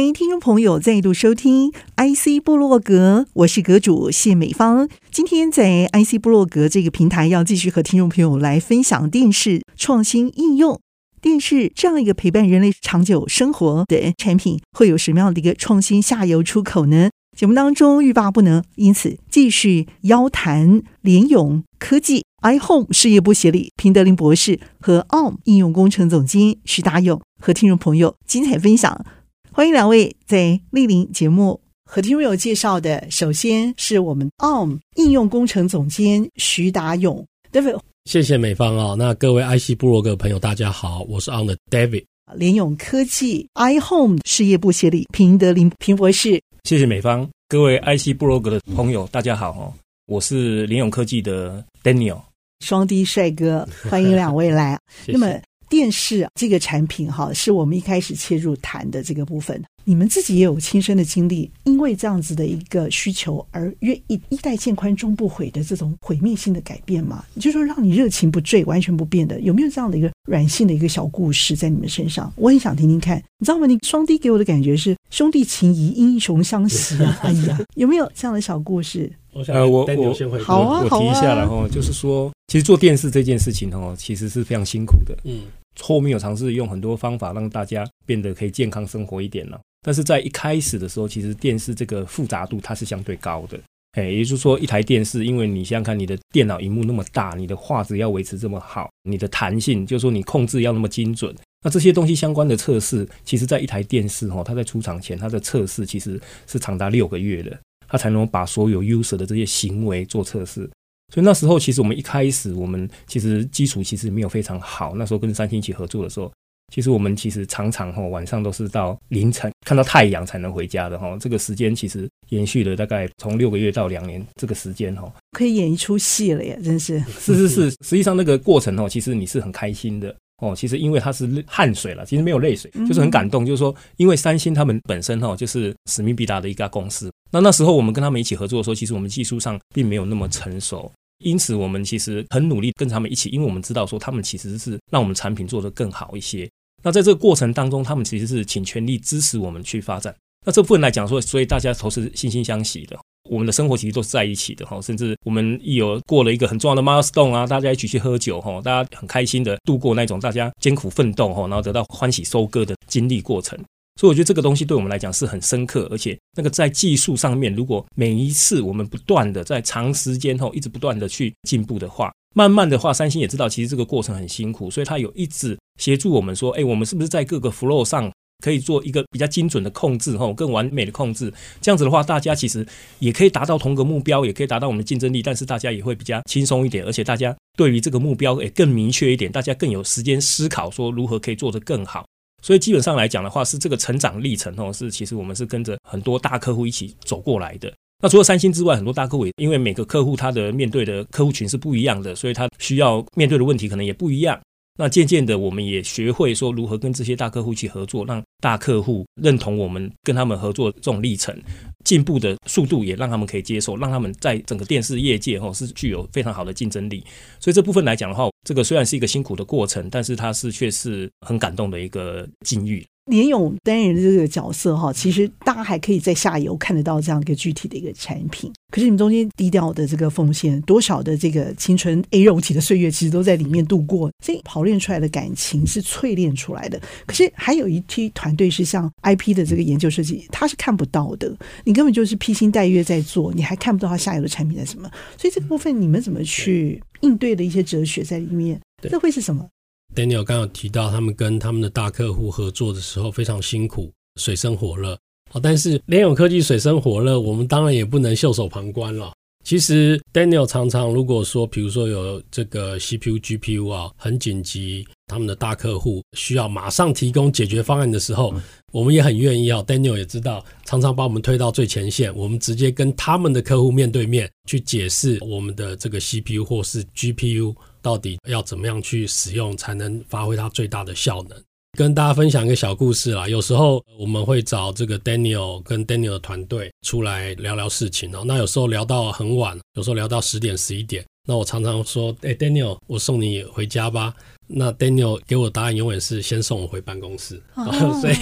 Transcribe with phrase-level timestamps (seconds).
[0.00, 4.88] 欢迎听众朋友再度收听 IC 部落格，我是阁主谢美芳。
[5.10, 10.80] 今天在 IC 部落格这个平台，要继续和听众朋友来分享电视创新应用。
[11.20, 17.10] 电视这样一个陪伴人类长久生活的产品，会有什么样的一个创新下游出口呢？
[17.36, 29.04] 节目当中欲罢不能，因此继续邀谈联咏科技 iHome 事业部协理平德林博士和 ARM 应用工程总监徐达勇，和听众朋友精彩分享。
[29.52, 37.80] 欢迎两位在莅临节目和听众朋友介绍的，首先是我们 ARM 应用工程总监徐达勇，David。
[38.04, 42.04] 谢谢美方啊，那各位 IC 部落格朋友大家好，我是 ARM 的 David。
[42.36, 46.40] 联咏科技 iHome 事业部协理平德林平博士。
[46.62, 49.74] 谢谢美方，各位 IC 部落格的朋友大家好哦，
[50.06, 52.20] 我是联咏科技的 Daniel。
[52.64, 54.78] 双 D 帅哥，欢迎两位来。
[55.04, 55.18] 谢谢。
[55.18, 55.40] 那么。
[55.70, 59.64] 电视这个产品哈，是我们一开始切入谈的这个部分。
[59.84, 67.24] 你们自己也有亲身的经历，因为这样子的一个需求而愿意一代渐宽终不悔的这种毁灭性的改变嘛？
[67.36, 72.32] 就是说让你热情不坠、完全不变的，有没有这样的一个软性的一个小故事在你们身上？
[72.36, 73.16] 我很想听听看。
[73.38, 73.66] 你知道吗？
[73.66, 77.18] 你双低给我的感觉是兄弟情谊、英雄相惜啊！
[77.24, 79.10] 哎呀，有没有这样的小故事？
[79.46, 85.16] 呃，我我好啊，我提一下然后就是说，其实做电视这件事情哦，其实是非常辛苦的。
[85.24, 85.42] 嗯。
[85.80, 93.58] 后面有尝试用很多方法让大家变得可以健康生活一点了，但是在一开始的时候，其实电视这个复杂度它是相对高的，
[93.92, 110.68] 哎，也就是说一台电视，因为你想想看，你的电脑荧幕那么大，你的画质要维持这么好，你的弹性，就是说你控制要那么精准，那这些东西相关的测试，其实在一台电视哦，它在出厂前，它的测试其实是长达六个月的，它才能把所有 user 的这些行为做测试。
[111.10, 114.94] 所以那时候，其实我们一开始，我们其实基础其实没有非常好。
[114.94, 116.30] 那时候跟三星一起合作的时候，
[116.72, 121.16] 其实我们其实常常哈晚上都是到凌晨看到太阳才能回家的哈。
[121.18, 125.12] 这个时间其实延续了大概从六个月到两年这个时间哈。
[125.32, 127.00] 可以演一出戏了呀，真是。
[127.18, 130.54] 是是是， 实际上那个过程哦，其实你是很开心的哦。
[130.54, 133.44] 其实因为它是汗水了，其实没有泪水，就是很感动。
[133.44, 137.10] 就是说，因为三星他们本身哈就是使命必达的一家公司。
[137.32, 140.90] 那那时候我们跟他们一起合作的时候，其实我们技术上并没有那么成熟。
[141.20, 146.50] 因此，我们其实很努力跟他们一起，因为我们知道说他们其实是让我们产品做得更好一些。
[146.82, 150.14] 那在这个过程当中，他们其实是倾全力支持我们去发展。
[150.46, 152.98] 那这部分来讲说，所以大家都是惺惺相惜的。
[153.28, 163.58] 我们的生活其实都是在一起的哈，甚至我们一有过了一个很重要的 milestone 啊，大家一起去喝酒哈，大家很开心的度过那种大家艰苦奋斗哈，然后得到欢喜收割的经历过程。
[164.00, 178.10] 所以我觉得这个东西对我们来讲是很深刻，而且那个在技术上面，如果每一次我们不断的在长时间后一直不断的去进步的话，慢慢的话，三星也知道其实这个过程很辛苦，所以他有一直协助我们说，哎，我们是不是在各个 flow 上
[178.42, 181.30] 可以做一个比较精准的控制，吼，更完美的控制，
[181.60, 182.66] 这样子的话，大家其实
[183.00, 192.06] 也可以达到同个目标，也可以达到我们的竞争力，但是大家也会比较轻松一点，而且大家对于这个目标也更明确一点，大家更有时间思考说如何可以做得更好。
[192.42, 197.72] 所以基本上来讲的话，是这个成长历程哦，是其实我们是跟着很多大客户一起走过来的。
[198.02, 204.40] 那除了三星之外，很多大客户也因为每个客户他的面对的客户群是不一样的，所以他需要面对的问题可能也不一样。
[204.78, 211.36] 那渐渐的，我们也学会说如何跟这些大客户一起合作，让大客户认同我们跟他们合作这种历程，
[211.84, 217.04] 进步的速度也让他们可以接受，让他们在整个电视业界哈是具有非常好的竞争力。
[217.38, 222.84] 所以这部分来讲的话，这个虽然是一个辛苦的过程，但是它是却是很感动的一个境遇。
[223.06, 228.52] 联勇担任这个角色哈，其实大家还可以在下游看得到这样一个具体的一个产品。
[228.70, 234.08] 可是你们中间低调的这个奉献，多少的这个青春 A 肉体的岁月，其实都在里面度过。
[234.24, 236.80] 这跑练出来的感情是淬炼出来的。
[237.04, 241.34] 可是还有一批团队是像 IP 的这个研究设计，他是看不到的。
[241.64, 244.90] 你根本就是披星戴月在做，你还看不到他下游的产品在什么。
[245.16, 248.60] 所以这个部分你们怎么去应对的一些哲学在里面？
[248.82, 249.46] 这会是什么
[249.94, 254.98] ？Daniel 刚刚有提到，他们跟他们的大客户合作的时候非常辛苦，水深火热。
[255.32, 259.12] 好但是联友科技水深火热，我们当然也不能袖手旁观了。
[259.50, 269.60] 其实 Daniel 常常如果说，比如说有这个 CPU、GPU 啊，很紧急，他们的大客户需要马上提供解决方案的时候，嗯、我们也很愿意啊。
[269.64, 277.52] Daniel 也知道，常常把我们推到最前线，我们直接跟他们的客户面对面去解释我们的这个 CPU 或是 GPU
[277.82, 281.36] 到底要怎么样去使用，才能发挥它最大的效能。
[281.78, 283.28] 跟大家分享一个小故事啦。
[283.28, 288.22] 有时候我们会找这个 Daniel 跟 Daniel 的团队出来聊聊事情哦。
[288.26, 291.04] 那有时候聊到很晚，有时候聊到十点十一点。
[291.28, 294.12] 那我常常说：“哎，Daniel，我送你回家吧。”
[294.52, 297.40] 那 Daniel 给我答案永远是先送我回办公室。
[297.54, 297.70] 哦、
[298.00, 298.14] 所以，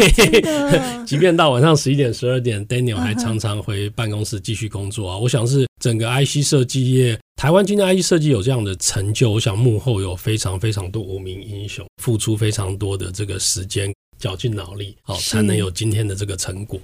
[1.06, 5.16] 即便到晚上十一点十二点，Daniel 还常常回办公室继续工作啊。
[5.16, 7.18] 我想是整个 IC 设计业。
[7.38, 16.81] 台湾今天 IC 设计有这样的成就，我想幕后有非常非常多无名英雄，付出非常多的这个时间，绞尽脑力，好才能有今天的这个成果。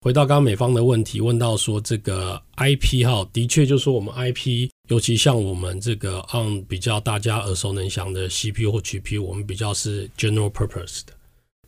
[0.00, 11.12] 回到刚刚美方的问题，问到说这个 IP 哈，的确就是说我们 IP，尤其像我们这个 on 比较大家耳熟能详的 CPU 或 GPU，我们比较是 general purpose 的。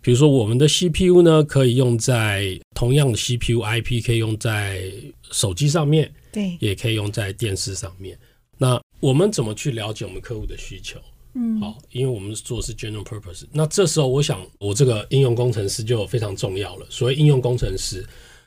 [0.01, 4.91] 比如说我们的 CPU 呢，可以用在同样的 CPU IP 可以用在
[5.31, 6.11] 手机上面。
[6.33, 8.19] 对，也可以用在电视上面。
[8.59, 10.99] 那我们怎么去了解我们客户的需求？
[11.35, 13.45] 嗯，好，因为我们做的是 general purpose。
[13.53, 16.87] 那这时候，我想我这个应用工程师就非常重要了。
[16.91, 18.05] 所谓应用工程师，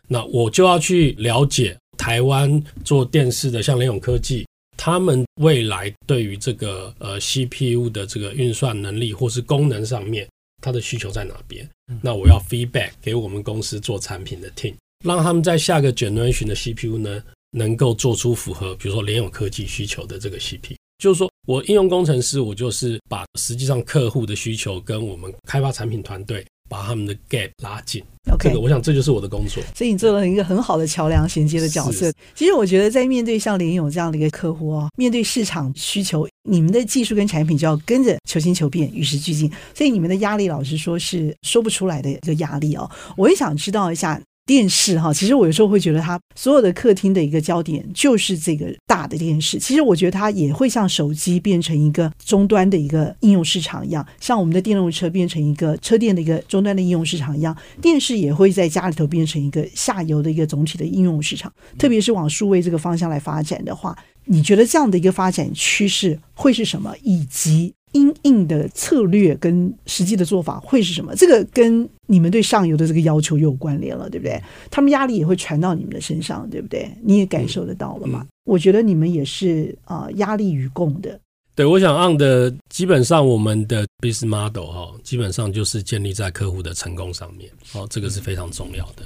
[0.07, 4.45] 那我就要去了解台湾做电视的，像联咏科技，
[4.77, 10.27] 他们未来对于这个呃 CPU 的这个运算能力或是功能上面，
[10.61, 11.67] 它的需求在哪边？
[12.01, 17.23] 那我要 feedback 给我们公司做产品的 team，让他们在下个 generation 的 CPU 呢，
[17.55, 28.03] 能够做出符合，比如说联友科技需求的这个 CPU，就是说我应用工程师，我就是把实际上客户的需求跟我们开发产品团队把他们的 gap 拉近。
[28.29, 29.63] OK，这个我想这就是我的工作。
[29.73, 32.11] 所以你做了一个很好的桥梁衔接的角色。
[32.33, 39.49] 其实我觉得在面对像联友这样的一个客户哦，面对市场需求，你们的技术跟产品就要跟着求新求变，与时俱进。
[39.73, 42.89] 所以你们的压力，老实说是说不出来的一个压力哦。
[43.15, 44.21] 我也想知道一下。
[44.45, 49.57] 电视哈，其实我有时候会觉得它所有的客厅的一个焦点就是这个大的电视。
[49.57, 61.51] 其实我觉得它也会像手机变成一个终端的一个应用市场一样，像我们的电动车变成一个车电的一个终端的应用市场一样，电视也会在家里头变成一个下游的一个总体的应用市场。
[61.79, 66.93] 特别是往数位这个方向来发展的话，你觉得这样的一个发展趋势会是什么？
[67.01, 71.15] 以及因应的策略跟实际的做法会是什么？
[71.15, 74.37] 这个跟你们对上游的这个要求又有关联了，对不对？
[74.69, 76.91] 他们压力也会传到你们的身上，对不对？
[77.01, 78.27] 你也感受得到了嘛？
[78.43, 81.17] 我觉得你们也是啊、呃，压力与共的。
[81.55, 89.03] 对，我想 on 的基本上我们的 business model 哈，基本上就是建立在客户的成功上面，哦，这个是非常重要的。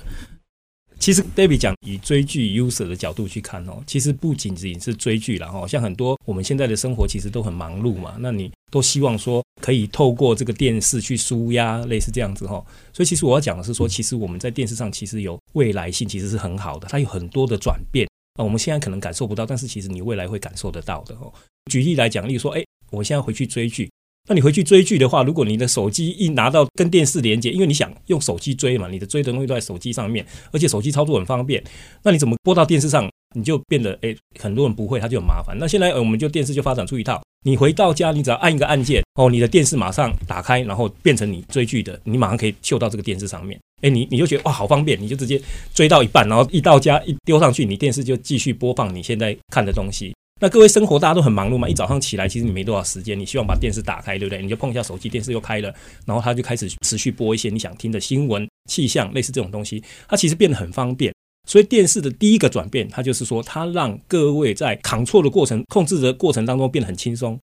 [0.99, 12.63] 其实，David 讲以追剧 user 的角度去看哦，其实不仅仅是追剧了哈，像很多我们现在的生活其实都很忙碌嘛，那你都希望说可以透过这个电视去舒压，类似这样子哈。
[12.93, 18.05] 所以，其实我要讲的是说，其实我们在电视上其实有未来性，其实是很好的，它有很多的转变
[18.37, 21.31] 啊，我们现在可能感受不到，但是其实你未来会感受得到的哦。
[21.71, 23.88] 举例来讲，例如说，哎，我现在回去追剧。
[24.29, 31.63] 那你回去追剧的话，如果你的手机一拿到跟电视连接，因为你想用手机追嘛，你的追的东西都在手机上面，而且手机操作很方便，
[32.03, 33.09] 那你怎么播到电视上？
[33.35, 35.55] 你就变得诶，很多人不会，他就很麻烦。
[35.59, 43.59] 那现在我们就电视就发展出一套，你回到家，你只要按一个按键，哦，你的电视马上打开，然后变成你追剧的，你马上可以秀到这个电视上面。
[43.81, 45.39] 诶，你你就觉得哇，好方便，你就直接
[45.73, 50.13] 追到一半，然后一到家一丢上去，你电视就继续播放你现在看的东西。
[50.41, 54.41] 那各位生活大家都很忙碌嘛，一早上起来其实你没多少时间，你希望把电视打开，对不对？
[54.41, 55.73] 你就碰一下手机，电视又开了，
[56.05, 61.13] 然后它就开始持续播一些你想听的新闻、气象，类似这种东西，它其实变得很方便。
[61.47, 67.37] 所以电视的第一个转变，它就是说，它让各位在 control 的过程、控制的过程当中变得很轻松。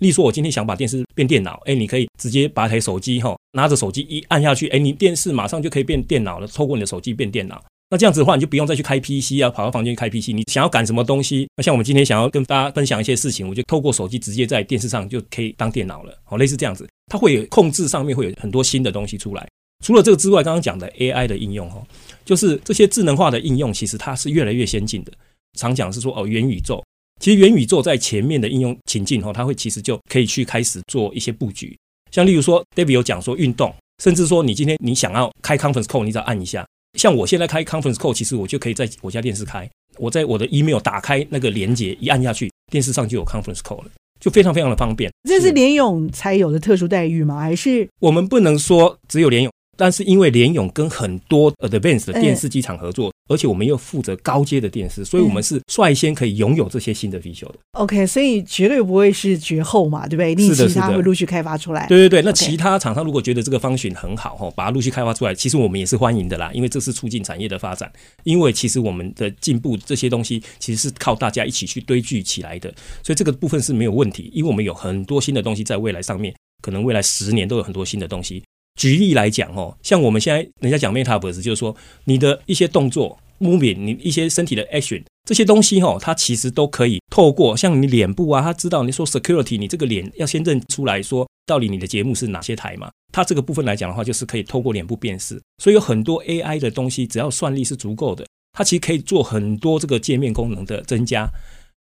[0.00, 7.62] 例如说，我今天想把电视变电脑，哎，你可以直接把台手机哈，拿着手机一按下去，哎，你电视马上就可以变电脑了，透过你的手机变电脑。
[7.92, 10.32] 那这样子的话，你就不用再去开 PC 啊，跑到房间去开 PC。
[10.32, 11.46] 你想要赶什么东西？
[11.56, 16.18] 那像我们今天想要跟大家分享一些事情，我就透过手机直接在电视上就可以当电脑了。
[16.24, 19.46] 好，类似这样子，它会有控制上面会有很多新的东西出来。
[19.84, 21.86] 除了这个之外，刚刚讲的 AI 的应用哈，
[22.24, 25.12] 就是这些智能化的应用，其实它是越来越先进的。
[25.58, 26.82] 常讲是说哦，元宇宙，
[27.20, 31.76] 其实元宇宙在前面的应用情境哈，它会其实就可以去开始做一些布局。
[32.10, 36.66] 像例如说，David 有讲说运动，甚至说你今天你想要开 Conference Call，你只要按一下。
[36.98, 39.68] 像我现在开 conference call，其实我就可以在我家电视开，
[39.98, 45.10] 我在我的 email 打开那个连接，一按下去，电视上就有 conference call 了，就非常非常的方便。
[45.28, 47.40] 这是联咏才有的特殊待遇吗？
[47.40, 57.54] 还是我们不能说只有联咏，但是因为联咏跟很多 advanced 的电视机厂合作，嗯、而且我们又负责高阶的电视，所以我们是率先可以拥有这些新的 feature 的。
[57.72, 60.32] OK，所以绝对不会是绝后嘛，对不对？
[60.32, 61.86] 一定其他会陆续开发出来。
[61.86, 67.90] 对对对，那其他厂商如果觉得这个 function 很好哈，把它陆续开发出来，其实我们也是欢迎的啦，因为这是促进产业的发展。
[68.24, 74.30] 因为其实我们的进步这些东西其实是靠大家一起去堆聚起来的，所以这个部分是没有问题。
[74.34, 78.42] 因为我们有很多新的东西在未来上面，可能未来十年都有很多新的东西。
[78.74, 101.28] 举例来讲哦，像我们现在人家讲 Metaverse，就是说你的一些动作、movement，你一些身体的 action，这些东西哈，它其实都可以透过像你脸部啊，它知道你说 security，你这个脸要先认出来说到底你的节目是哪些台嘛，它这个部分来讲的话，就是可以透过脸部辨识，所以有很多 AI 的东西，只要算力是足够的，它其实可以做很多这个界面功能的增加。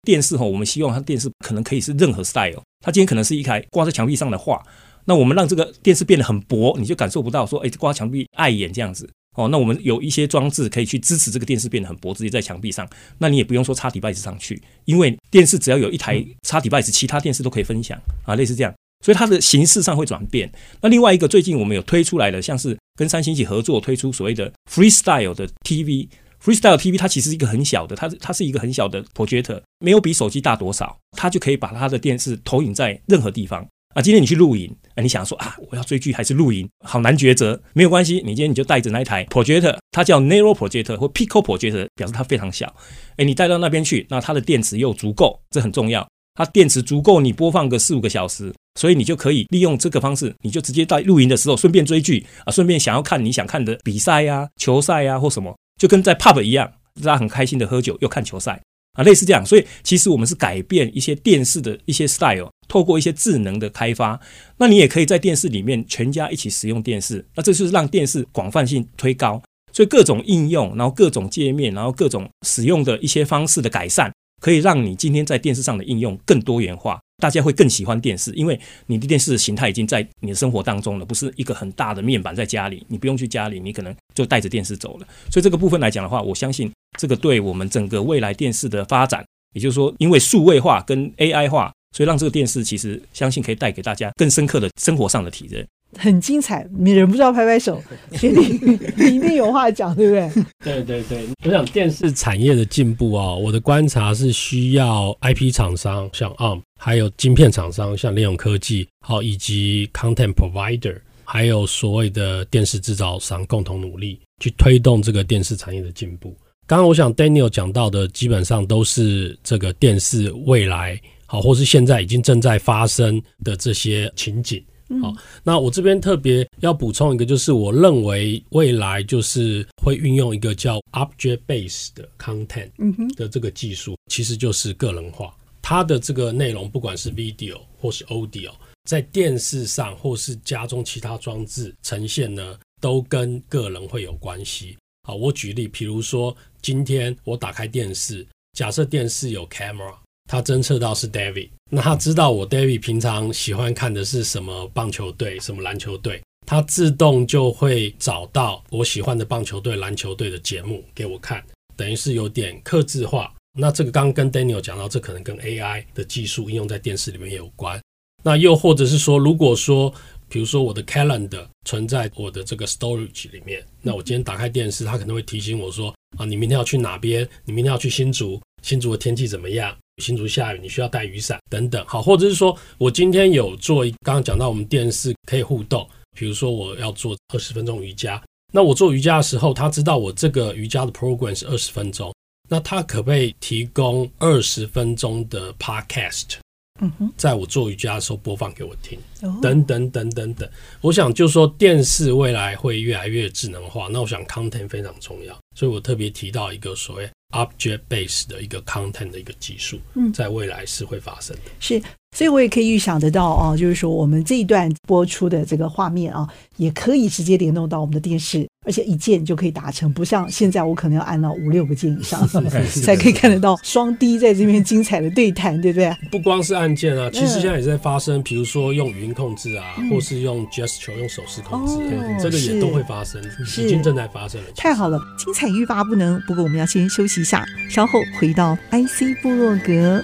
[0.02, 4.62] 电视哈，我们希望它电视可能可以是任何 style，它今天可能是一台挂在墙壁上的画。
[5.10, 9.48] 那我们让这个电视变得很薄，你就感受不到说，哎，挂墙壁碍眼这样子哦。
[9.48, 12.88] 那我们有一些装置可以去支持这个电视变得很薄，直接在墙壁上。
[13.18, 18.72] 那你也不用说插 device 上去，因为电视只要有一台插 device，其他电视都可以分享啊，类似这样。
[19.04, 20.48] 所以它的形式上会转变。
[20.80, 33.66] 那另外一个最近我们有推出来的，像是跟三星一起合作推出所谓的 Freestyle 的 TV，Freestyle TV 它其实是一个很小的，它它是一个很小的 projector，没有比手机大多少，它就可以把它的电视投影在任何地方。
[33.94, 36.68] 啊，今天你去露营，啊，你想说啊，我要追剧还是露营？
[36.84, 37.60] 好难抉择。
[37.72, 42.72] 没有关系，你今天你就带着那一台 projector，它叫 narrow projector 或 pico projector，表示它非常小。
[43.16, 46.06] 哎，你带到那边去，那它的电池又足够，这很重要。
[46.36, 56.70] 它电池足够，你播放个四五个小时，所以你就可以利用这个方式，你就直接在露营的时候顺便追剧啊，顺便想要看你想看的比赛呀、啊、球赛呀、啊、或什么，就跟在 pub 一样，
[57.02, 58.60] 大家很开心的喝酒又看球赛。
[59.00, 64.20] 啊，类似这样，所以其实我们是改变一些电视的一些 style，透过一些智能的开发，
[64.58, 69.42] 那你也可以在电视里面全家一起使用电视，那这就是让电视广泛性推高，
[69.72, 77.00] 所以各种应用，然后各种界面，然后各种使用的一些方式的改善，可以让你今天在电视上的应用更多元化。
[77.20, 85.06] 大家会更喜欢电视，因为你的电视形态已经在你的生活当中了，不是一个很大的面板在家里，你不用去家里，你可能就带着电视走了。
[85.30, 95.66] 所以这个部分来讲的话，我相信这个对我们整个未来电视的发展，也就是说，因为数位化跟 AI 化，所以让这个电视其实相信可以带给大家更深刻的生活上的体验。
[95.98, 97.82] 很精彩，你忍不住要拍拍手，
[98.12, 100.44] 确定你一定有话讲，对不对？
[100.64, 116.36] 对对对，我想电视产业的进步啊，我的观察是需要 IP 厂商像 ARM，还有晶片厂商像联咏科技，好，以及 Content Provider，还有所谓的电视制造商共同努力去推动这个电视产业的进步。
[116.70, 120.96] 刚刚我想 Daniel 讲到的，基本上都是这个电视未来
[121.26, 124.64] 好，或是现在已经正在发生的这些情景。
[125.02, 125.12] 好，
[125.42, 132.70] 那我这边特别要补充一个，就是我认为未来就是会运用一个叫 object-based 的 content
[133.16, 135.34] 的这个技术，其实就是个人化。
[135.60, 138.52] 它的这个内容，不管是 video 或是 audio，
[138.84, 144.76] 在电视上或是家中其他装置呈现呢，都跟个人会有关系。
[145.10, 149.92] 好，我举例，比如说今天我打开电视，假设电视有 camera。
[150.28, 163.34] 它侦测到是 David，那他知道我 David 平常喜欢看的是什么棒球队、什么篮球队，他自动就会找到我喜欢的棒球队、篮球队的节目给我看，等于是有点克制化。
[163.58, 167.80] 那这个刚刚跟 Daniel 讲到，这可能跟 AI 的技术应用在电视里面有关。
[168.22, 169.92] 那又或者是说，如果说，
[170.30, 177.28] 比如说我的 Calendar 存在我的这个 Storage 里面，那我今天打开电视，它可能会提醒我说，啊，你明天要去哪边？
[177.44, 179.76] 你明天要去新竹，新竹的天气怎么样？
[180.00, 181.84] 新竹下雨，你需要带雨伞等等。
[181.84, 188.22] 好，或者是说我今天有做一，刚刚讲到我们电视可以互动，比如说我要做二十分钟瑜伽，
[188.52, 192.14] 那我做瑜伽的时候，他知道我这个瑜伽的 program 是二十分钟，
[192.48, 196.36] 那他可不可以提供二十分钟的 podcast？
[196.80, 198.98] 嗯哼，在我做瑜伽的时候播放给我听，
[199.40, 200.48] 等等等等等。
[200.80, 207.08] 我想就说电视未来会越来越智能化，那我想 content 非常重要，所以我特别提到一个所谓。
[207.30, 211.42] Object-based 的一个 content 的一个技术，嗯，在未来是会发生的。
[211.60, 211.80] 是，
[212.16, 222.26] 所以我也可以预想得到啊，就是说我们这一段播出的这个画面啊，也可以直接联动到我们的电视，而且一键就可以达成，不像现在我可能要按到五六个 键以上
[222.84, 225.90] 才可以看得到双 D 在这边精彩的对谈，对不对？
[226.10, 233.22] 不光是按键啊，其实现在也在发生，比如说用语音控制啊，嗯、或是用 gesture 用手势控制，哦、这个也都会发生，
[233.56, 234.48] 已经正在发生了。
[234.56, 236.20] 太好了，精彩欲罢不能。
[236.26, 240.02] 不过我们要先休息一下，稍后回到 IC 部落格。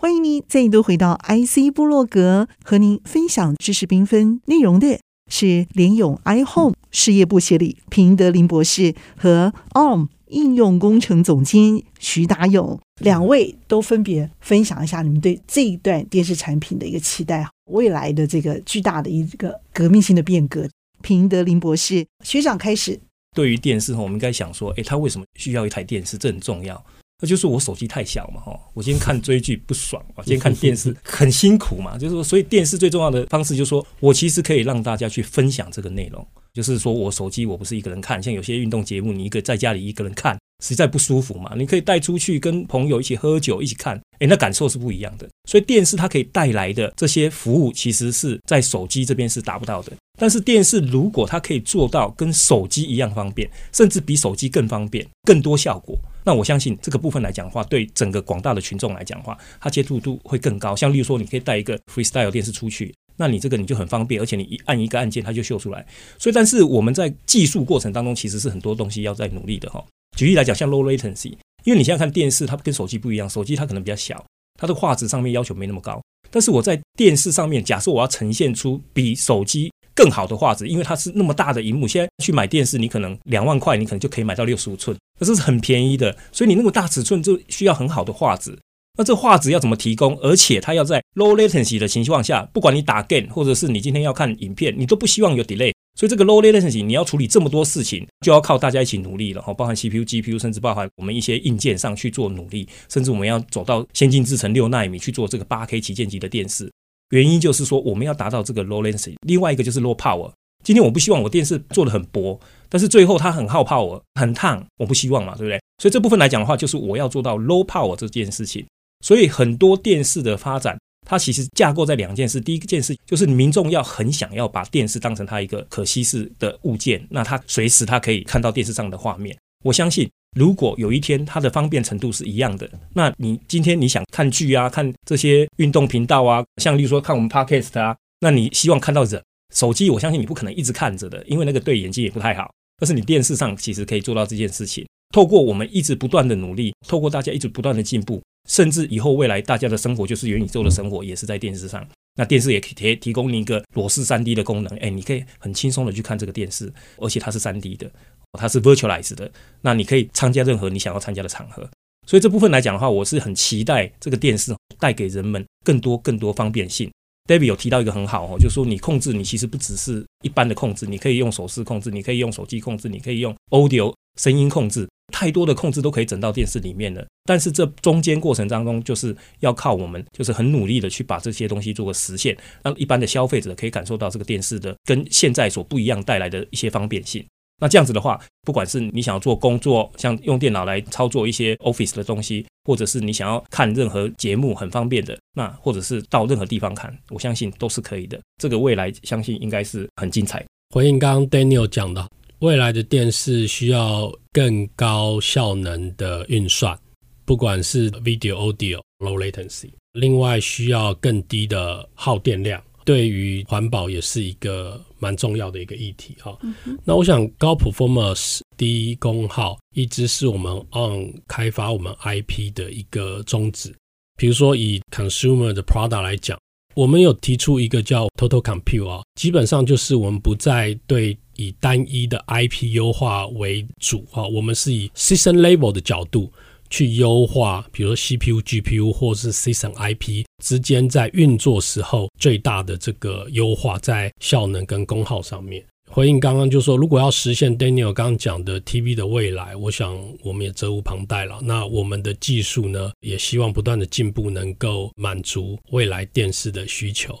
[0.00, 20.68] 欢迎您再度回到 IC 部落格，和您分享知识缤纷内容的是联咏 iHome 事业部协理平德林博士和 ARM 应用工程总监徐达勇两位都分别分享一下你们对这一段电视产品的一个期待，未来的这个巨大的一个革命性的变革。
[21.02, 23.00] 平德林博士学长开始，
[23.34, 26.16] 对于电视，我们应该想说，诶，他为什么需要一台电视？
[26.16, 26.84] 这很重要。
[27.20, 45.28] 那就是我手机太小嘛，哈，我今天看追剧不爽我，今天看电视很辛苦嘛，就是说，所以电视最重要的方式就是说我其实可以让大家去分享这个内容，就是说我手机我不是一个人看，像有些运动节目，你一个在家里一个人看实在不舒服嘛，你可以带出去跟朋友一起喝酒一起看，诶，那感受是不一样的。
[45.48, 49.92] 所以电视它可以带来的这些服务，其实是在手机这边是达不到的。
[50.20, 55.98] 但是电视如果它可以做到跟手机一样方便，甚至比手机更方便、更多效果。
[56.28, 60.76] 那我相信这个部分来讲的话，对整个广大的群众来讲的话，它接触度会更高。
[60.76, 65.86] 像例如说，你可以带一个 Freestyle 电视出去，那你这个你就很方便，而且你一按一个按键，它就秀出来。
[66.18, 69.82] 所以，但是我们在技术过程当中，其实是很多东西要在努力的哈。
[70.18, 71.30] 举例来讲，像 Low Latency，
[71.64, 74.22] 因为你现在看电视，它跟手机不一样，手机它可能比较小，
[74.60, 75.98] 它的画质上面要求没那么高。
[76.30, 81.88] 但是我在电视上面，假设我要呈现出比手机更好的画质，因为它是那么大的荧幕。
[81.88, 86.16] 现在去买电视，你可能两万块，你可能就可以买到六十五寸，那这是很便宜的。
[86.30, 88.56] 所以你那么大尺寸就需要很好的画质。
[88.96, 90.16] 那这画质要怎么提供？
[90.18, 95.72] 而且它要在 low latency 的情况下，不管你打 game 或者是你今天要看影片，你都不希望有 delay。
[95.98, 99.42] 所以这个 low latency 你要处理这么多事情，就要靠大家一起努力了。
[99.42, 106.70] 哈，包含 CPU、GPU，甚至包含我们一些硬件上去做努力，甚至我们要走到先进制程六纳米去做这个八 K 旗舰级的电视。
[107.10, 110.30] 原因就是说，我们要达到这个 low latency，另外一个就是 low power。
[110.64, 112.38] 今天我不希望我电视做的很薄，
[112.68, 115.60] 但是最后它很耗 power，很烫，我不希望嘛，对不对？
[115.82, 118.66] 所以这部分来讲的话，就是我要做到 low power 这件事情。
[119.04, 122.40] 所以很多电视的发展，它其实架构在两件事。
[122.40, 129.34] 第一件事就是民众要很想要把电视当成它一个可稀释的物件，那它随时它可以看到电视上的画面。
[129.64, 130.10] 我相信。
[130.36, 139.22] 如果有一天它的方便程度是一样的，那你今天你想看剧啊，看这些运动频道啊，像例如说看我们 Podcast 啊，那你希望看到人，
[139.54, 142.50] 手机我相信你不可能一直看着的，因为那个对眼睛也不太好。
[142.78, 151.84] 但是你电视上其实可以做到这件事情，透过我们一直不断的努力，透过大家一直不断的进步，甚至以后未来大家的生活就是元宇宙的生活，也是在电视上。
[152.18, 157.90] 那电视也可以提提供你一个裸视 3D 的功能，哎，你可以很轻松的去看这个电视，而且它是 3D 的。
[158.38, 159.30] 它是 virtualized 的，
[159.62, 161.66] 那你可以参加任何你想要参加的场合。
[162.06, 166.90] 所以这部分来讲的话，我是很期待这个电视带给人们更多更多方便性。
[167.26, 177.04] David 有提到一个很好哦，就是说你控制你其实不只是一般的控制，你可以用手势控制，你可以用手机控制，你可以用 audio 声音控制，太多的控制都可以整到电视里面了。
[177.24, 187.24] 但是这中间过程当中，就是要靠我们就是很努力的去把这些东西做个实现，让一般的消费者可以感受到这个电视的跟现在所不一样带来的一些方便性。
[187.60, 198.16] 那这样子的话，不管是你想要做工作，像用电脑来操作一些 Office 的东西，或者是你想要看任何节目很方便的，那或者是到任何地方看，我相信都是可以的。
[198.40, 200.44] 这个未来相信应该是很精彩。
[200.72, 202.08] 回应刚刚 Daniel 讲的，
[202.40, 206.78] 未来的电视需要更高效能的运算，
[207.24, 212.62] 不管是 Video、Audio、Low Latency，另外需要更低的耗电量。
[212.84, 216.38] 对于环保也是一个蛮重要的一个议题哈。
[216.84, 223.74] 那我想高 performance 低功耗一直是我们 on 开发我们 IP 的一个宗旨。
[224.16, 226.38] 比如说以 consumer 的 product 来讲，
[226.74, 236.30] 我们有提出一个叫 total compute 啊，基本上就是我们不再对以单一的 IP 优化为主哈，我们是以 system level 的角度。
[236.70, 245.64] 去优化，比如说 CPU、GPU 或是 System IP 之间在运作时候最大的这个优化，在效能跟功耗上面。
[245.90, 251.38] 回应刚刚就说，如果要实现 Daniel 刚刚讲的 TV 的未来，我想我们也责无旁贷了。
[251.42, 257.18] 那我们的技术呢，也希望不断的进步，能够满足未来电视的需求。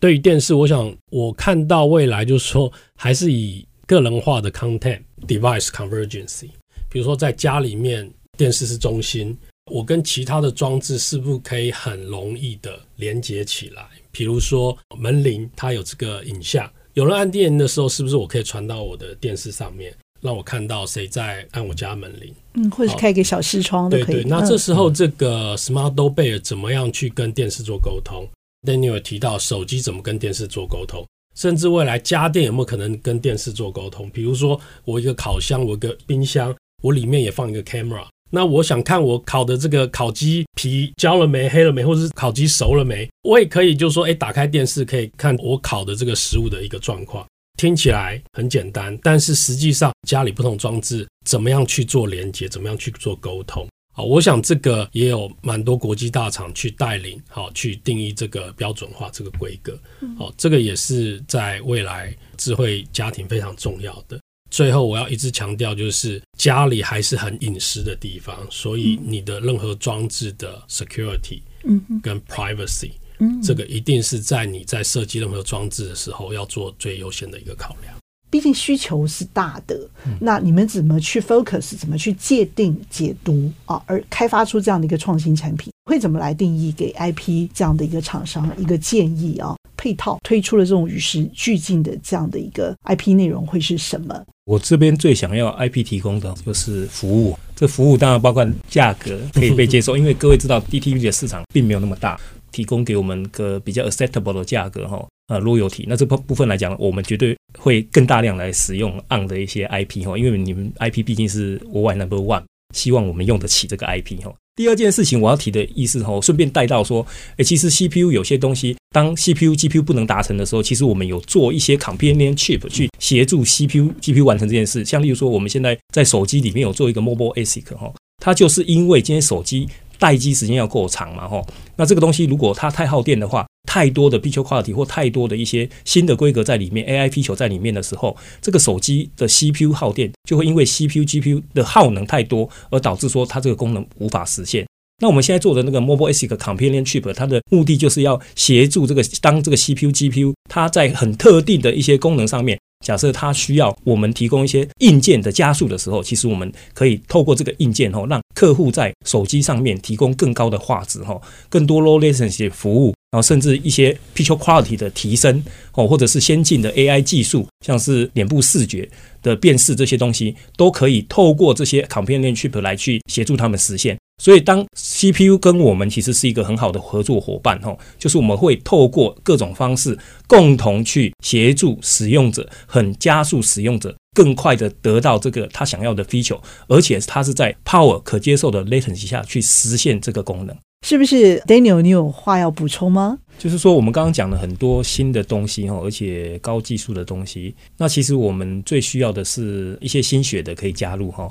[0.00, 6.48] 对于电视，我想我看到未来就是说，还是以个人化的 Content Device Convergence，
[6.88, 8.10] 比如说在家里面。
[8.38, 9.36] 电视是中心，
[9.70, 13.86] 我跟其他的装置是不是可以很容易的连接起来？
[14.10, 22.34] 比如说门铃，它有这个影像，有人按电铃的时候，是不是我可以传到我的电视上面，让我看到谁在按我家门铃？
[22.54, 24.06] 嗯，或者开个小视窗都可以。
[24.06, 28.26] 对对，那这时候这个 Smart Doorbell 怎么样去跟电视做沟通？
[28.62, 34.08] ，Daniel 提到手机怎么跟电视做沟通，甚至未来家电有没有可能跟电视做沟通？
[34.10, 38.06] 比如说我一个烤箱，我一个冰箱，我里面也放一个 camera。
[38.32, 47.26] 那我想看我烤的这个烤鸡皮焦了没、黑了没，或者是烤鸡熟了没，我也可以就说，哎，打开电视可以看我烤的这个食物的一个状况。
[47.58, 53.66] 听起来很简单，但是实际上家里不同装置怎么样去做连接，怎么样去做沟通？
[54.00, 59.78] 好，我想这个也有蛮多国际大厂去带领，好去定义这个标准化这个规格。
[60.16, 64.18] 好，这个也是在未来智慧家庭非常重要的。
[64.50, 77.94] 最后，我要一直强调，就是家里还是很隐私的地方，所以你的任何装置的 security，嗯，跟 privacy，嗯，这个一定是在你在设计任何装置的时候要做最优先的一个考量。
[78.30, 79.76] 毕竟需求是大的，
[80.20, 89.56] 那你们怎么去 focus，怎么去界定、解读啊，而开发出这样的一个创新产品，会怎么来定义给 IP 这样的一个厂商一个建议啊？
[89.76, 94.22] 配套推出了这种与时俱进的这样的一个 IP 内容会是什么？
[94.44, 102.20] 我这边最想要 IP 提供的就是服务，这服务当然包括价格可以被接受，因为各位知道 DTV 的市场并没有那么大，
[102.52, 112.42] 提供给我们个比较 acceptable 的价格哈，呃，royalty，那这部分来讲，我们绝对会更大量来使用 on 的一些 IP 哈，因为你们 IP 毕竟是 worldwide number one，
[112.74, 114.34] 希望我们用得起这个 IP 哈。
[114.56, 117.06] 第二件事情我要提的意思哈，顺便带到说，
[117.38, 124.84] 诶，其实 CPU 有些东西，当 CPU、GPU 不能达成的时候，其实我们有做一些 companion chip 去协助 CPU、GPU 完成这件事。
[124.84, 127.90] 像例如说，我们现在在手机里面有做一个 mobile ASIC 哈，
[128.22, 129.66] 它就是因为今天手机
[130.00, 133.46] 待机时间要够长嘛吼，那这个东西如果它太耗电的话。
[133.66, 144.66] 太多的 feature quality 或太多的一些新的规格在里面，A I P 球在里面的时候，这个手机的 CPU 耗电就会因为 CPU、GPU 的耗能太多，而导致说它这个功能无法实现。
[145.00, 152.58] 那我们现在做的那个 Mobile ASIC Companion Chip，它的目的就是要协助这个当这个 CPU、GPU 它在很特定的一些功能上面。
[152.84, 165.42] 假设它需要我们提供一些硬件的加速的时候，其实我们可以透过这个硬件吼，让客户在手机上面提供更高的画质吼，更多 low latency 服务，然后甚至一些 picture quality 的提升
[165.74, 168.88] 哦，或者是先进的 AI 技术，像是脸部视觉
[169.22, 173.98] 的辨识这些东西，都可以透过这些 companion chip 来去协助他们实现。
[174.20, 190.54] 所以，当 CPU 跟我们其实是一个很好的合作伙伴，吼，就是我们会透过各种方式，共同去协助使用者，很加速使用者更快的得到这个他想要的 feature，而且它是在 power 可接受的 latency 下去实现这个功能。
[190.86, 191.80] 是不是 Daniel？
[191.80, 193.18] 你有话要补充吗？
[193.38, 197.54] 就是说，我们刚刚讲了很多新的东西，哈，而且高技术的东西。
[197.78, 201.26] 那其实我们最需要的是一些新血的可以加入，哈。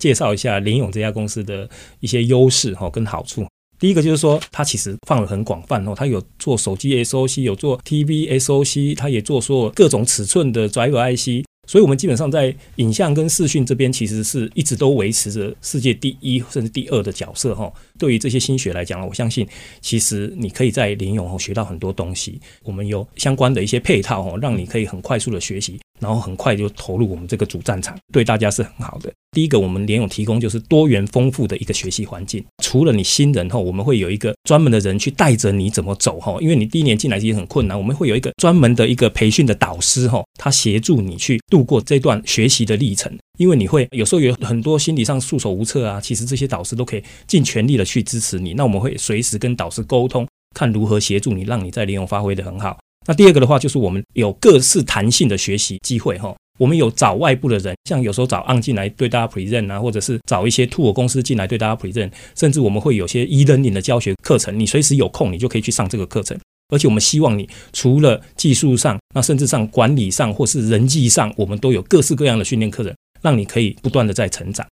[0.00, 1.68] 介绍一下联咏这家公司的
[2.00, 3.46] 一些优势哈跟好处。
[3.78, 11.44] 第一个就是说，它其实放的很广泛哦，它有做手机 SOC，有做 TV SOC，它也做所有各种尺寸的 Drive IC。
[11.66, 17.72] 所以，我们基本上在影像跟视讯这边，其实是一直都维持着世界第一甚至第二的角色哈。
[17.98, 19.46] 对于这些新学来讲，我相信
[19.80, 22.40] 其实你可以在联咏学到很多东西。
[22.62, 25.78] 我们有相关的一些配套哈，让你可以很快速的学习。
[26.00, 29.10] 然后很快就投入我们这个主战场，对大家是很好的。
[29.30, 32.44] 第一个，我们联咏提供就是多元丰富的一个学习环境。
[32.62, 43.16] 除了你新人后，我们会有一个专门的人去带着你怎么走哈，因为你第一年进来其实很困难，我们会有一个专门的一个培训的导师哈，他协助你去度过这段学习的历程。
[43.38, 48.54] 因为你会有时候有很多心理上束手无策啊，其实这些导师都可以尽全力的去支持你。
[48.54, 52.78] 那我们会随时跟导师沟通，看如何协助你，让你在联咏发挥得很好。
[53.06, 56.34] 那第二个的话，就是我们有各式弹性的学习机会哈。
[56.60, 66.38] 我们有找外部的人，像有时候找 on 进来对大家 present 啊，或者是找一些 to 我公司进来对大家 present，甚至我们会有些 e-learning 的教学课程，你随时有空，你就可以去上这个课程。
[66.68, 74.64] 而且我们希望你除了技术上，那甚至上管理上或是人际上，我们都有各式各样的训练课程，让你可以不断的在成长。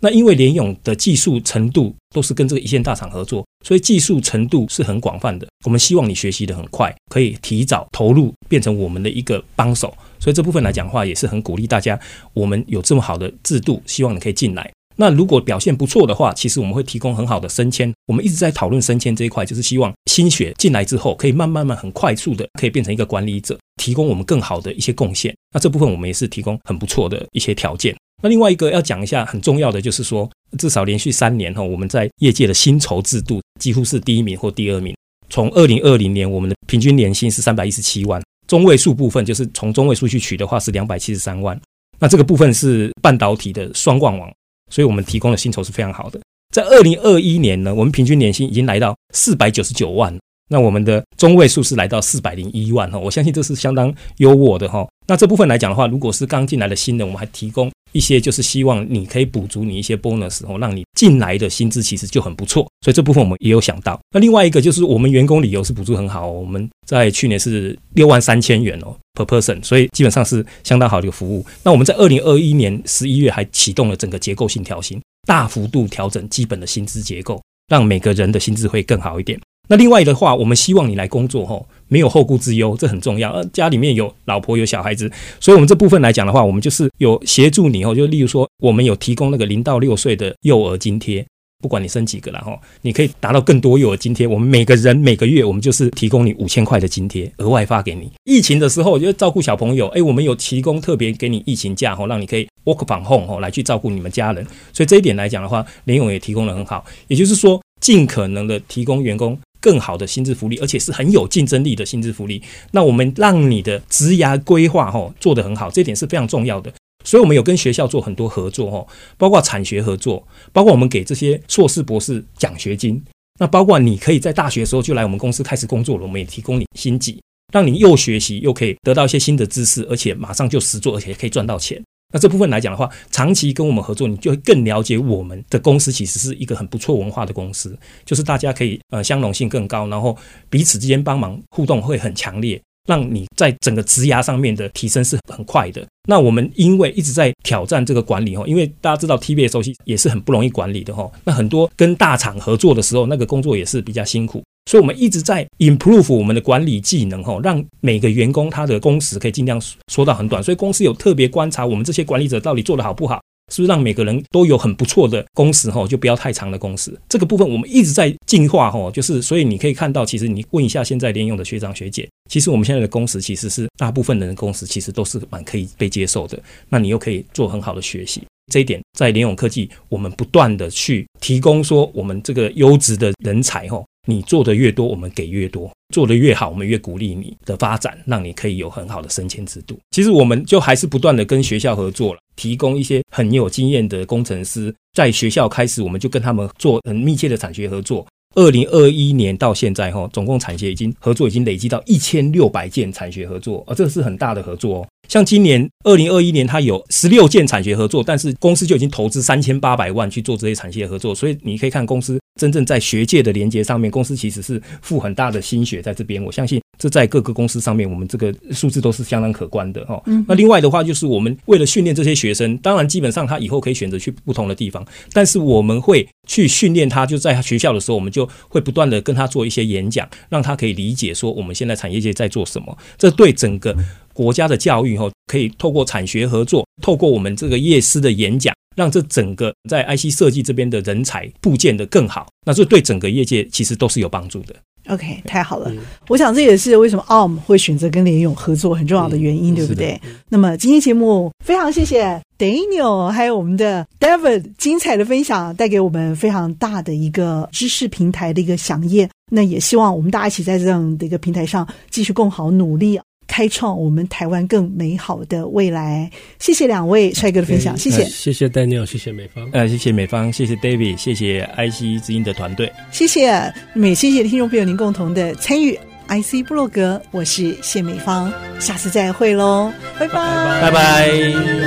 [0.00, 5.46] 那因为联勇的技术程度都是跟这个一线大厂合作，所以技术程度是很广泛的。
[5.64, 9.96] 我们希望你学习的很快，可以提早投入，变成我们的一个帮手。
[10.18, 11.98] 所以这部分来讲的话，也是很鼓励大家。
[12.34, 14.70] 我们有这么好的制度，希望你可以进来。
[14.98, 17.92] 那如果表现不错的话，其实我们会提供很好的升迁。
[18.06, 25.34] 我们一直在讨论升迁这一块，就是希望新血进来之后，可以慢慢慢很快速的可以变成一个管理者，提供我们更好的一些贡献。
[25.52, 27.94] 那这部分我们也是提供很不错的一些条件。
[28.22, 30.28] 那另外一个要讲一下很重要的，就是说，
[30.58, 34.94] 至少连续三年哈，我们在业界的薪酬制度几乎是第一名或第二名。
[35.28, 41.60] 从二零二零年，我们的平均年薪是三百一十七万，中位数部分就是从中位数去取的话是两百七十三万。
[41.98, 44.32] 那这个部分是半导体的双冠王，
[44.70, 46.20] 所以我们提供的薪酬是非常好的。
[46.54, 50.16] 在二零二一年呢，我们平均年薪已经来到四百九十九万。
[50.48, 54.86] 那我们的中位数是来到四百零一万哈，我相信这是相当优渥的哈。
[55.08, 63.98] 那这部分来讲的话，如果是刚进来的新人，我们还提供一些就是希望你可以补足你一些 bonus 哦，让你进来的薪资其实就很不错，所以这部分我们也有想到。
[64.10, 71.44] 那另外一个就是我们员工旅游是补助很好，我们在去年是六万三千元哦 per person，所以基本上是相当好的一个服务。
[71.62, 79.40] 那我们在二零二一年十一月还启动了整个结构性调薪，大幅度调整基本的薪资结构，让每个人的薪资会更好一点。
[79.68, 83.32] 那另外的话，我们希望你来工作吼，没有后顾之忧，这很重要。
[83.32, 91.24] 呃，家里面有老婆有小孩子，所以我们这部分来讲的话，我们就是有协助你哦，就例如说，我们有提供那个零到六岁的幼儿津贴，
[91.62, 94.26] 不管你生几个了哈，你可以达到更多幼儿津贴。
[94.26, 98.10] 我们每个人每个月，我们就是提供你五千块的津贴，额外发给你。
[98.24, 104.44] 疫情的时候，就照顾小朋友，哎，我们有提供特别给你疫情假吼，让你可以 work from home 吼，来去照顾你们家人。
[104.72, 109.38] 所以这一点来讲的话，联咏也提供得很好，也就是说，尽可能的提供员工。
[109.66, 112.40] 更好的薪资福利，而且是很有竞争力的薪资福利。
[112.70, 116.72] 那我们让你的职涯规划哈做得很好，这点是非常重要的。
[117.04, 123.02] 所以，我们有跟学校做很多合作哈，包括产学合作，包括我们给这些硕士博士奖学金。
[123.40, 127.20] 那包括你可以在大学的时候就来我们公司开始工作了，我们也提供你薪级，
[127.52, 131.82] 让你又学习又可以得到一些新的知识，而且马上就实做，而且可以赚到钱。
[132.16, 140.16] 那这部分来讲的话，长期跟我们合作，你就会更了解我们的公司其实是一个很不错文化的公司，就是大家可以呃相容性更高，然后
[140.48, 145.86] 彼此之间帮忙互动会很强烈，让你在整个职涯上面的提升是很快的。
[146.08, 154.42] 那我们因为一直在挑战这个管理哈，因为大家知道 TBS 熟悉也是很不容易管理的哈，那很多跟大厂合作的时候，那个工作也是比较辛苦。
[154.66, 160.42] 所以，我们一直在 improve 我们的管理技能，吼，让每个员工他的工时可以尽量缩到很短。
[160.42, 163.20] 所以，公司有特别观察我们这些管理者到底做得好不好，
[163.52, 166.92] 是不是让每个人都有很不错的工时，吼，就不要太长的工时。
[167.08, 176.36] 这个部分我们一直在进化，吼，就是所以你可以看到，其实你问一下现在联咏的学长学姐，其实我们现在的工时其实是大部分人的工时其实都是蛮可以被接受的。
[176.68, 178.20] 那你又可以做很好的学习，
[178.52, 183.86] 这一点在联咏科技，我们不断的去提供说我们这个优质的人才，吼。
[184.06, 189.78] 你做的越多，我们给越多；做的越好，我们越鼓励你的发展，让你可以有很好的升迁制度。
[189.90, 198.06] 其实我们就还是不断的跟学校合作了，提供一些很有经验的工程师，在学校开始，我们就跟他们做很密切的产学合作。
[198.34, 204.88] 二零二一年到现在，哈，总共产学已经合作已经累积到一千六百件产学合作，啊，这是很大的合作哦。
[205.08, 216.22] 像今年二零二一年，它有十六件产学合作，但是公司就已经投资三千八百万去做这些产学合作，所以你可以看公司真正在学界的连接上面，公司其实是付很大的心血在这边。
[216.22, 220.02] 我相信这在各个公司上面，我们这个数字都是相当可观的哈。
[220.28, 232.76] 那另外的话，就是我们为了训练这些学生，当然基本上他以后可以选择去不同的地方，但是我们会去训练他，就在他学校的时候，我们就会不断的跟他做一些演讲，让他可以理解说我们现在产业界在做什么。
[232.98, 233.74] 这对整个
[234.12, 244.54] 国家的教育哈，可以透过产学合作，透过我们这个业师的演讲，让这整个在 IC 设计这边的人才部件的更好，那这对整个业界其实都是有帮助的。
[244.88, 250.00] OK，太好了，嗯、我想这也是为什么 ARM 会选择跟联勇合作很重要的原因，嗯、对不对？
[250.28, 259.10] 那么今天节目非常谢谢 Daniel 还有我们的 David 精彩的分享，带给我们非常大的一个知识平台的一个饗宴。
[259.28, 263.00] 那也希望我们大家一起在这样的一个平台上继续共好努力。
[263.26, 266.10] 开创我们台湾更美好的未来。
[266.38, 273.30] 谢谢两位帅哥的分享，谢谢，谢谢 Daniel，谢谢美芳，呃，谢谢美芳，谢谢 David，谢谢 IC 之音的团队，谢谢，
[273.74, 275.78] 那么也谢谢听众朋友您共同的参与。
[276.08, 281.08] IC 部落格，我是谢美芳，下次再会喽，拜拜，拜拜，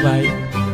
[0.01, 0.68] 拜拜。